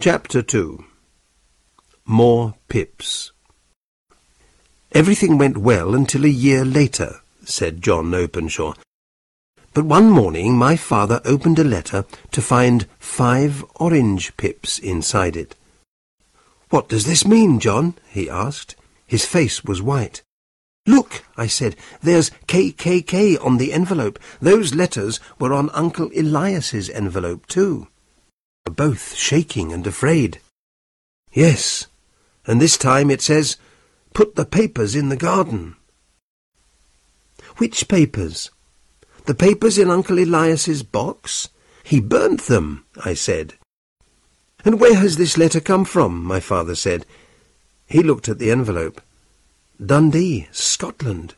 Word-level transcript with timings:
Chapter 0.00 0.42
2 0.42 0.84
More 2.06 2.54
Pips 2.68 3.32
Everything 4.92 5.38
went 5.38 5.58
well 5.58 5.92
until 5.92 6.24
a 6.24 6.28
year 6.28 6.64
later, 6.64 7.16
said 7.44 7.82
John 7.82 8.14
Openshaw. 8.14 8.74
But 9.74 9.86
one 9.86 10.08
morning 10.08 10.56
my 10.56 10.76
father 10.76 11.20
opened 11.24 11.58
a 11.58 11.64
letter 11.64 12.04
to 12.30 12.40
find 12.40 12.86
five 13.00 13.64
orange 13.74 14.36
pips 14.36 14.78
inside 14.78 15.36
it. 15.36 15.56
What 16.70 16.88
does 16.88 17.04
this 17.04 17.26
mean, 17.26 17.58
John? 17.58 17.94
he 18.08 18.30
asked. 18.30 18.76
His 19.04 19.26
face 19.26 19.64
was 19.64 19.82
white. 19.82 20.22
Look, 20.86 21.24
I 21.36 21.48
said, 21.48 21.74
there's 22.00 22.30
KKK 22.46 23.44
on 23.44 23.56
the 23.56 23.72
envelope. 23.72 24.20
Those 24.40 24.76
letters 24.76 25.18
were 25.40 25.52
on 25.52 25.70
Uncle 25.70 26.08
Elias's 26.16 26.88
envelope, 26.88 27.48
too. 27.48 27.88
Both 28.70 29.14
shaking 29.14 29.72
and 29.72 29.86
afraid. 29.86 30.40
Yes, 31.32 31.86
and 32.46 32.60
this 32.60 32.76
time 32.76 33.10
it 33.10 33.22
says, 33.22 33.56
put 34.14 34.34
the 34.34 34.44
papers 34.44 34.94
in 34.94 35.08
the 35.08 35.16
garden. 35.16 35.76
Which 37.56 37.88
papers? 37.88 38.50
The 39.24 39.34
papers 39.34 39.78
in 39.78 39.90
Uncle 39.90 40.18
Elias's 40.18 40.82
box? 40.82 41.48
He 41.82 42.00
burnt 42.00 42.42
them, 42.42 42.84
I 43.04 43.14
said. 43.14 43.54
And 44.64 44.80
where 44.80 44.96
has 44.96 45.16
this 45.16 45.38
letter 45.38 45.60
come 45.60 45.84
from? 45.84 46.22
my 46.22 46.40
father 46.40 46.74
said. 46.74 47.06
He 47.86 48.02
looked 48.02 48.28
at 48.28 48.38
the 48.38 48.50
envelope. 48.50 49.00
Dundee, 49.84 50.48
Scotland. 50.52 51.34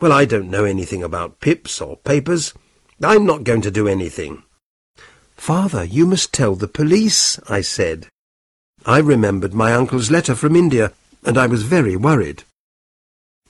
Well, 0.00 0.12
I 0.12 0.24
don't 0.24 0.50
know 0.50 0.64
anything 0.64 1.02
about 1.02 1.40
pips 1.40 1.80
or 1.80 1.96
papers. 1.96 2.54
I'm 3.02 3.26
not 3.26 3.44
going 3.44 3.62
to 3.62 3.70
do 3.70 3.88
anything. 3.88 4.43
Father, 5.44 5.84
you 5.84 6.06
must 6.06 6.32
tell 6.32 6.54
the 6.54 6.66
police, 6.66 7.38
I 7.50 7.60
said. 7.60 8.06
I 8.86 8.96
remembered 8.96 9.52
my 9.52 9.74
uncle's 9.74 10.10
letter 10.10 10.34
from 10.34 10.56
India, 10.56 10.90
and 11.22 11.36
I 11.36 11.46
was 11.46 11.64
very 11.64 11.96
worried. 11.96 12.44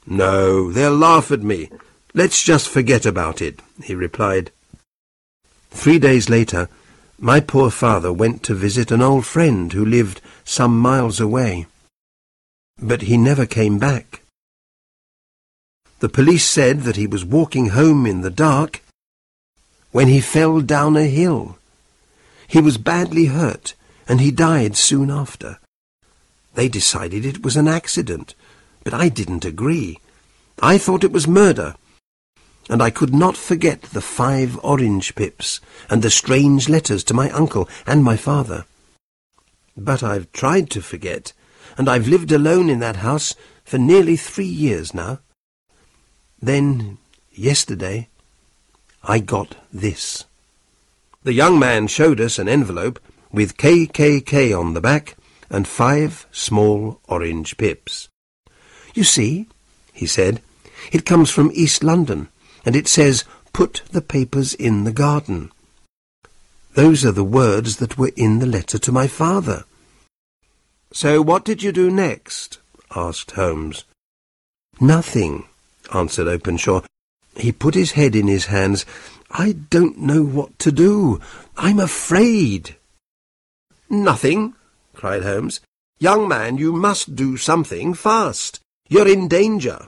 No, 0.05 0.73
they'll 0.73 0.97
laugh 0.97 1.31
at 1.31 1.45
me. 1.45 1.71
Let's 2.13 2.43
just 2.43 2.69
forget 2.69 3.07
about 3.07 3.41
it, 3.41 3.61
he 3.85 3.95
replied. 3.95 4.51
Three 5.71 6.01
days 6.01 6.29
later, 6.29 6.69
my 7.21 7.39
poor 7.39 7.71
father 7.71 8.13
went 8.13 8.43
to 8.43 8.55
visit 8.57 8.91
an 8.91 9.01
old 9.01 9.25
friend 9.25 9.73
who 9.73 9.87
lived 9.87 10.21
some 10.43 10.77
miles 10.77 11.21
away. 11.21 11.67
But 12.77 13.03
he 13.03 13.17
never 13.17 13.47
came 13.47 13.79
back. 13.79 14.23
The 16.01 16.09
police 16.09 16.45
said 16.45 16.81
that 16.81 16.97
he 16.97 17.07
was 17.07 17.25
walking 17.25 17.69
home 17.69 18.05
in 18.05 18.23
the 18.23 18.37
dark 18.49 18.83
when 19.93 20.09
he 20.09 20.21
fell 20.21 20.61
down 20.61 20.97
a 20.97 21.05
hill. 21.07 21.57
He 22.47 22.61
was 22.61 22.79
badly 22.79 23.27
hurt, 23.27 23.75
and 24.09 24.21
he 24.21 24.31
died 24.31 24.77
soon 24.77 25.11
after. 25.11 25.59
They 26.55 26.69
decided 26.69 27.25
it 27.25 27.43
was 27.43 27.57
an 27.57 27.69
accident, 27.69 28.35
but 28.85 28.95
I 28.95 29.09
didn't 29.09 29.45
agree. 29.45 29.99
I 30.61 30.79
thought 30.79 31.05
it 31.05 31.13
was 31.13 31.27
murder, 31.27 31.75
and 32.69 32.83
I 32.83 32.91
could 32.91 33.15
not 33.15 33.37
forget 33.37 33.83
the 33.83 34.01
five 34.01 34.59
orange 34.63 35.15
pips 35.15 35.61
and 35.91 36.03
the 36.03 36.11
strange 36.11 36.69
letters 36.69 37.05
to 37.05 37.15
my 37.15 37.31
uncle 37.31 37.69
and 37.87 38.03
my 38.03 38.17
father. 38.17 38.65
But 39.77 40.03
I've 40.03 40.31
tried 40.33 40.71
to 40.71 40.81
forget, 40.81 41.33
and 41.77 41.89
I've 41.89 42.09
lived 42.09 42.31
alone 42.31 42.71
in 42.71 42.79
that 42.81 42.97
house 42.97 43.35
for 43.65 43.79
nearly 43.79 44.17
three 44.17 44.45
years 44.47 44.95
now. 44.95 45.19
Then, 46.41 46.99
yesterday, 47.33 48.09
I 49.03 49.19
got 49.19 49.57
this. 49.73 50.25
The 51.25 51.33
young 51.33 51.59
man 51.59 51.87
showed 51.87 52.21
us 52.21 52.39
an 52.39 52.49
envelope 52.49 53.01
with 53.33 53.57
KKK 53.57 54.59
on 54.59 54.75
the 54.75 54.81
back 54.83 55.17
and 55.49 55.67
five 55.67 56.27
small 56.31 57.01
orange 57.09 57.57
pips. 57.57 58.11
You 58.95 59.05
see, 59.05 59.49
he 59.95 60.07
said, 60.07 60.43
it 60.93 61.07
comes 61.07 61.31
from 61.31 61.51
East 61.55 61.83
London 61.83 62.29
and 62.67 62.77
it 62.77 62.87
says, 62.87 63.25
Put 63.55 63.83
the 63.91 64.03
papers 64.03 64.53
in 64.53 64.85
the 64.85 64.93
garden. 64.93 65.51
Those 66.75 67.07
are 67.07 67.13
the 67.13 67.25
words 67.25 67.77
that 67.79 67.97
were 67.97 68.13
in 68.17 68.41
the 68.41 68.47
letter 68.47 68.77
to 68.79 68.93
my 68.93 69.07
father. 69.07 69.65
So 70.93 71.23
what 71.23 71.45
did 71.45 71.63
you 71.63 71.73
do 71.73 71.91
next? 71.91 72.59
asked 72.95 73.31
Holmes. 73.31 73.85
Nothing, 74.79 75.47
answered 75.95 76.29
Openshaw. 76.29 76.83
He 77.37 77.53
put 77.53 77.75
his 77.75 77.93
head 77.93 78.15
in 78.15 78.29
his 78.29 78.47
hands. 78.47 78.87
I 79.31 79.53
don't 79.53 79.99
know 79.99 80.23
what 80.23 80.59
to 80.61 80.73
do. 80.73 81.21
I'm 81.57 81.81
afraid. 81.81 82.77
Nothing, 83.91 84.55
cried 84.95 85.23
Holmes. 85.23 85.61
Young 85.99 86.29
man, 86.29 86.59
you 86.59 86.73
must 86.73 87.17
do 87.17 87.37
something 87.37 87.95
fast. 87.95 88.61
You're 88.89 89.09
in 89.09 89.29
danger. 89.29 89.87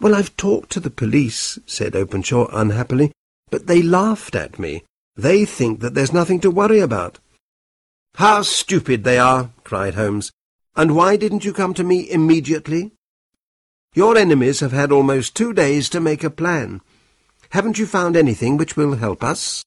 Well, 0.00 0.14
I've 0.14 0.36
talked 0.36 0.70
to 0.72 0.80
the 0.80 0.90
police, 0.90 1.58
said 1.66 1.96
Openshaw 1.96 2.48
unhappily, 2.52 3.12
but 3.50 3.66
they 3.66 3.82
laughed 3.82 4.34
at 4.34 4.58
me. 4.58 4.84
They 5.16 5.44
think 5.44 5.80
that 5.80 5.94
there's 5.94 6.12
nothing 6.12 6.40
to 6.40 6.50
worry 6.50 6.80
about. 6.80 7.18
How 8.16 8.42
stupid 8.42 9.04
they 9.04 9.18
are, 9.18 9.50
cried 9.64 9.94
Holmes. 9.94 10.30
And 10.74 10.94
why 10.94 11.16
didn't 11.16 11.44
you 11.44 11.52
come 11.52 11.72
to 11.74 11.84
me 11.84 12.10
immediately? 12.10 12.92
Your 13.96 14.18
enemies 14.18 14.60
have 14.60 14.72
had 14.72 14.92
almost 14.92 15.34
two 15.34 15.54
days 15.54 15.88
to 15.88 16.00
make 16.00 16.22
a 16.22 16.28
plan. 16.28 16.82
Haven't 17.48 17.78
you 17.78 17.86
found 17.86 18.14
anything 18.14 18.58
which 18.58 18.76
will 18.76 18.96
help 18.96 19.24
us? 19.24 19.64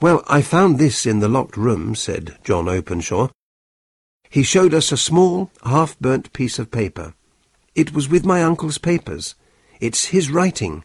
Well, 0.00 0.24
I 0.26 0.42
found 0.42 0.80
this 0.80 1.06
in 1.06 1.20
the 1.20 1.28
locked 1.28 1.56
room, 1.56 1.94
said 1.94 2.38
John 2.42 2.68
Openshaw. 2.68 3.28
He 4.28 4.42
showed 4.42 4.74
us 4.74 4.90
a 4.90 4.96
small, 4.96 5.52
half-burnt 5.64 6.32
piece 6.32 6.58
of 6.58 6.72
paper. 6.72 7.14
It 7.76 7.94
was 7.94 8.08
with 8.08 8.26
my 8.26 8.42
uncle's 8.42 8.78
papers. 8.78 9.36
It's 9.78 10.06
his 10.06 10.28
writing. 10.28 10.82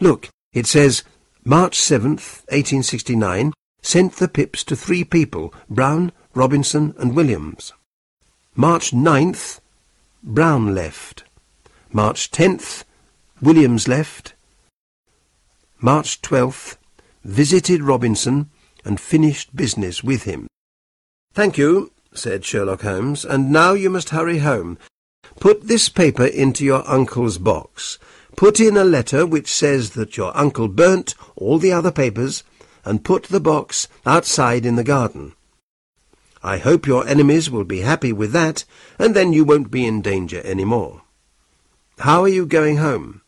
Look, 0.00 0.28
it 0.52 0.66
says, 0.66 1.04
March 1.44 1.78
7th, 1.78 2.42
1869, 2.50 3.52
sent 3.80 4.14
the 4.14 4.26
pips 4.26 4.64
to 4.64 4.74
three 4.74 5.04
people, 5.04 5.54
Brown, 5.70 6.10
Robinson 6.34 6.96
and 6.98 7.14
Williams. 7.14 7.72
March 8.56 8.90
9th, 8.90 9.60
Brown 10.24 10.74
left. 10.74 11.22
March 11.96 12.30
10th, 12.30 12.84
Williams 13.40 13.88
left. 13.88 14.34
March 15.80 16.20
12th, 16.20 16.76
visited 17.24 17.82
Robinson 17.82 18.50
and 18.84 19.00
finished 19.00 19.56
business 19.56 20.04
with 20.04 20.24
him. 20.24 20.46
Thank 21.32 21.56
you, 21.56 21.92
said 22.12 22.44
Sherlock 22.44 22.82
Holmes, 22.82 23.24
and 23.24 23.50
now 23.50 23.72
you 23.72 23.88
must 23.88 24.10
hurry 24.10 24.40
home. 24.40 24.76
Put 25.40 25.68
this 25.68 25.88
paper 25.88 26.26
into 26.26 26.66
your 26.66 26.86
uncle's 26.86 27.38
box. 27.38 27.98
Put 28.36 28.60
in 28.60 28.76
a 28.76 28.84
letter 28.84 29.24
which 29.24 29.48
says 29.50 29.92
that 29.92 30.18
your 30.18 30.36
uncle 30.36 30.68
burnt 30.68 31.14
all 31.34 31.56
the 31.56 31.72
other 31.72 31.90
papers, 31.90 32.44
and 32.84 33.06
put 33.06 33.22
the 33.22 33.40
box 33.40 33.88
outside 34.04 34.66
in 34.66 34.76
the 34.76 34.84
garden. 34.84 35.32
I 36.42 36.58
hope 36.58 36.86
your 36.86 37.08
enemies 37.08 37.50
will 37.50 37.64
be 37.64 37.80
happy 37.80 38.12
with 38.12 38.32
that, 38.32 38.66
and 38.98 39.16
then 39.16 39.32
you 39.32 39.46
won't 39.46 39.70
be 39.70 39.86
in 39.86 40.02
danger 40.02 40.42
any 40.42 40.66
more. 40.66 41.00
How 41.98 42.22
are 42.22 42.28
you 42.28 42.44
going 42.44 42.76
home? 42.76 43.22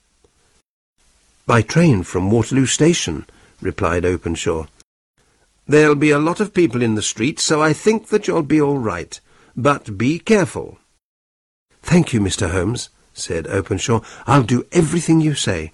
By 1.47 1.63
train 1.63 2.03
from 2.03 2.31
Waterloo 2.31 2.67
Station, 2.67 3.25
replied 3.63 4.05
Openshaw. 4.05 4.67
There'll 5.67 5.95
be 5.95 6.11
a 6.11 6.19
lot 6.19 6.39
of 6.39 6.53
people 6.53 6.83
in 6.83 6.95
the 6.95 7.03
street, 7.03 7.41
so 7.41 7.63
I 7.63 7.73
think 7.73 8.09
that 8.09 8.29
you'll 8.29 8.43
be 8.43 8.61
all 8.61 8.79
right. 8.79 9.19
But 9.57 9.97
be 9.97 10.19
careful. 10.19 10.79
Thank 11.83 12.13
you, 12.13 12.21
Mr. 12.21 12.51
Holmes, 12.51 12.91
said 13.15 13.47
Openshaw. 13.47 14.01
I'll 14.27 14.43
do 14.43 14.67
everything 14.71 15.23
you 15.23 15.35
say. 15.35 15.73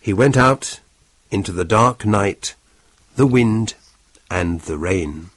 He 0.00 0.14
went 0.14 0.36
out 0.36 0.80
into 1.30 1.52
the 1.52 1.64
dark 1.64 2.06
night, 2.06 2.54
the 3.16 3.26
wind, 3.26 3.74
and 4.30 4.62
the 4.62 4.78
rain. 4.78 5.30